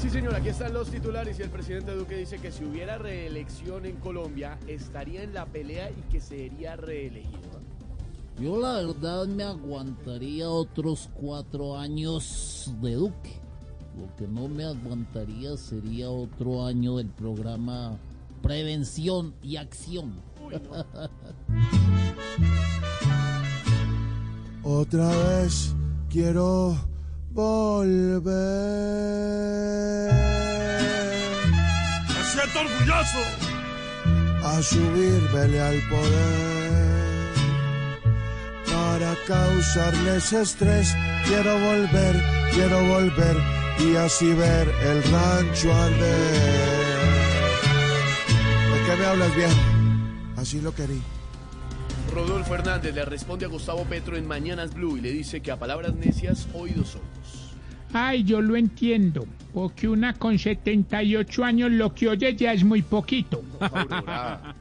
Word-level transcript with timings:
Sí, 0.00 0.08
señor, 0.08 0.34
aquí 0.34 0.48
están 0.48 0.72
los 0.72 0.88
titulares 0.88 1.38
y 1.38 1.42
el 1.42 1.50
presidente 1.50 1.94
Duque 1.94 2.16
dice 2.16 2.38
que 2.38 2.50
si 2.50 2.64
hubiera 2.64 2.96
reelección 2.96 3.84
en 3.84 3.96
Colombia, 3.96 4.58
estaría 4.66 5.22
en 5.22 5.34
la 5.34 5.44
pelea 5.44 5.90
y 5.90 6.00
que 6.10 6.22
sería 6.22 6.74
reelegido. 6.74 7.60
Yo 8.40 8.58
la 8.58 8.76
verdad 8.76 9.26
me 9.26 9.44
aguantaría 9.44 10.48
otros 10.48 11.10
cuatro 11.12 11.76
años 11.76 12.72
de 12.80 12.94
Duque. 12.94 13.38
Lo 14.00 14.16
que 14.16 14.26
no 14.26 14.48
me 14.48 14.64
aguantaría 14.64 15.58
sería 15.58 16.08
otro 16.08 16.64
año 16.64 16.96
del 16.96 17.10
programa 17.10 17.98
Prevención 18.40 19.34
y 19.42 19.56
Acción. 19.56 20.14
Otra 24.62 25.08
vez 25.08 25.74
quiero 26.08 26.76
volver. 27.30 28.30
Me 32.08 32.24
siento 32.24 32.60
orgulloso. 32.60 33.22
A 34.42 34.62
subirme 34.62 35.60
al 35.60 35.80
poder. 35.88 36.90
Para 38.66 39.14
causarles 39.26 40.32
estrés, 40.32 40.94
quiero 41.26 41.58
volver, 41.58 42.22
quiero 42.54 42.84
volver 42.86 43.36
y 43.78 43.96
así 43.96 44.32
ver 44.32 44.68
el 44.82 45.02
rancho 45.12 45.72
arder. 45.72 46.90
¿De 48.72 48.86
qué 48.86 48.96
me 48.98 49.06
hablas 49.06 49.36
bien? 49.36 49.52
Así 50.36 50.60
lo 50.60 50.74
querí. 50.74 51.02
Rodolfo 52.10 52.54
Hernández 52.54 52.94
le 52.94 53.04
responde 53.04 53.44
a 53.46 53.48
Gustavo 53.48 53.84
Petro 53.84 54.16
en 54.16 54.26
Mañanas 54.26 54.74
Blue 54.74 54.96
y 54.96 55.00
le 55.00 55.12
dice 55.12 55.40
que 55.40 55.52
a 55.52 55.58
palabras 55.58 55.94
necias, 55.94 56.48
oídos 56.54 56.88
sordos. 56.88 57.54
Ay, 57.92 58.24
yo 58.24 58.40
lo 58.40 58.56
entiendo, 58.56 59.26
porque 59.52 59.88
una 59.88 60.14
con 60.14 60.38
78 60.38 61.44
años 61.44 61.70
lo 61.70 61.94
que 61.94 62.08
oye 62.08 62.34
ya 62.34 62.52
es 62.52 62.64
muy 62.64 62.82
poquito. 62.82 63.42
Aurora. 63.60 64.54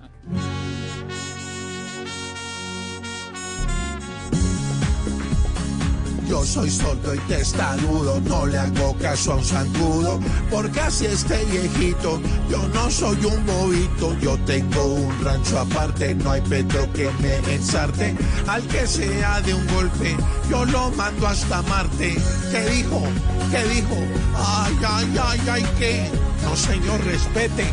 Yo 6.30 6.45
soy 6.45 6.69
sordo 6.69 7.16
y 7.16 7.17
testarudo, 7.22 8.22
no 8.22 8.45
le 8.45 8.59
hago 8.59 8.95
caso 8.99 9.33
a 9.33 9.38
un 9.38 9.44
zancudo, 9.44 10.19
porque 10.52 10.80
así 10.80 11.08
esté 11.08 11.44
viejito, 11.45 12.22
yo 12.52 12.67
no 12.67 12.91
soy 12.91 13.17
un 13.25 13.44
bobito, 13.47 14.16
yo 14.19 14.38
tengo 14.45 14.94
un 14.94 15.25
rancho 15.25 15.57
aparte, 15.57 16.13
no 16.13 16.30
hay 16.30 16.41
Petro 16.41 16.88
que 16.94 17.09
me 17.19 17.35
ensarte, 17.55 18.16
al 18.47 18.61
que 18.67 18.85
sea 18.85 19.41
de 19.41 19.55
un 19.55 19.67
golpe, 19.73 20.16
yo 20.52 20.66
lo 20.66 20.91
mando 20.91 21.25
hasta 21.25 21.63
Marte. 21.63 22.16
¿Qué 22.52 22.61
dijo? 22.75 23.02
¿Qué 23.50 23.63
dijo? 23.73 23.95
Ay, 24.38 24.77
ay, 24.88 25.19
ay, 25.19 25.39
ay, 25.52 25.66
¿qué? 25.80 26.11
No, 26.44 26.55
señor, 26.55 27.03
respete. 27.05 27.66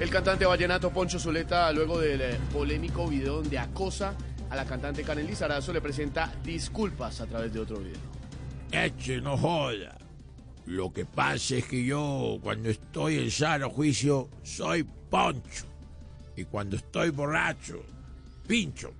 El 0.00 0.10
cantante 0.10 0.46
vallenato 0.46 0.90
Poncho 0.90 1.20
Zuleta, 1.20 1.70
luego 1.70 2.00
del 2.00 2.20
eh, 2.22 2.40
polémico 2.52 3.06
video 3.06 3.36
donde 3.36 3.56
acosa 3.56 4.16
a 4.52 4.54
la 4.54 4.66
cantante 4.66 5.02
Karen 5.02 5.26
Lizarazo, 5.26 5.72
le 5.72 5.80
presenta 5.80 6.30
disculpas 6.44 7.22
a 7.22 7.26
través 7.26 7.54
de 7.54 7.60
otro 7.60 7.78
video. 7.78 7.96
Eche, 8.70 9.18
no 9.18 9.38
joda. 9.38 9.96
Lo 10.66 10.92
que 10.92 11.06
pasa 11.06 11.56
es 11.56 11.64
que 11.64 11.82
yo, 11.82 12.38
cuando 12.42 12.68
estoy 12.68 13.18
en 13.18 13.30
sano 13.30 13.70
juicio, 13.70 14.28
soy 14.42 14.84
poncho. 15.08 15.64
Y 16.36 16.44
cuando 16.44 16.76
estoy 16.76 17.08
borracho, 17.08 17.82
pincho. 18.46 18.92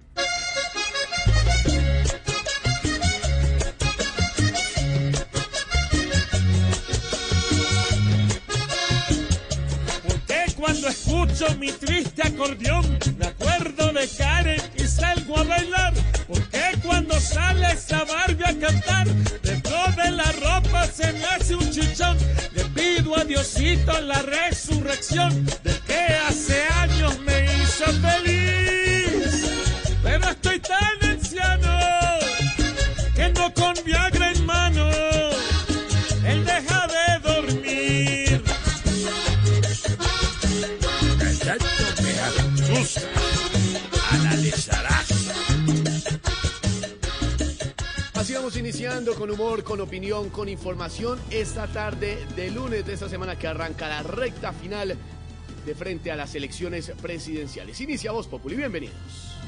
Porque 10.03 10.47
cuando 10.57 10.89
escucho 10.89 11.45
mi 11.59 11.71
triste 11.73 12.23
acordeón 12.23 12.99
me 13.19 13.27
acuerdo 13.27 13.93
de 13.93 14.09
Karen 14.17 14.42
de 19.13 20.11
la 20.11 20.33
ropa 20.33 20.87
se 20.87 21.13
me 21.13 21.25
hace 21.25 21.55
un 21.55 21.71
chichón? 21.71 22.17
Le 22.55 22.65
pido 22.67 23.17
a 23.17 23.25
Diosito 23.25 24.01
la 24.01 24.23
resurrección 24.23 25.45
del 25.63 25.79
que 25.81 26.07
hace 26.29 26.63
años 26.81 27.19
me 27.21 27.45
hizo 27.45 27.85
feliz. 28.01 29.51
Pero 30.03 30.29
estoy 30.29 30.61
tan 30.61 31.11
anciano 31.11 31.79
que 33.15 33.29
no 33.31 33.53
con 33.55 33.75
Viagra 33.85 34.33
en 34.33 34.47
mano 34.47 34.89
él 36.25 36.45
deja 36.45 36.87
de 36.87 37.19
dormir. 37.29 38.43
Iniciando 48.63 49.17
con 49.17 49.29
humor, 49.29 49.65
con 49.65 49.81
opinión, 49.81 50.31
con 50.31 50.49
información 50.49 51.19
esta 51.33 51.67
tarde 51.67 52.25
de 52.37 52.49
lunes 52.53 52.87
de 52.87 52.93
esta 52.93 53.09
semana 53.09 53.37
que 53.37 53.49
arranca 53.49 53.89
la 53.89 54.05
recta 54.05 54.53
final 54.53 54.97
de 55.67 55.75
frente 55.75 56.13
a 56.13 56.17
las 56.17 56.37
elecciones 56.37 56.93
presidenciales. 57.03 57.81
Inicia 57.81 58.13
Voz 58.13 58.29
Populi, 58.29 58.55
bienvenidos. 58.55 59.42